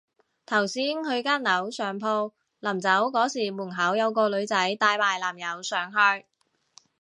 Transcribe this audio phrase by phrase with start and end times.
[0.47, 6.25] 頭先去間樓上鋪，臨走嗰時門口有個女仔帶埋男友上去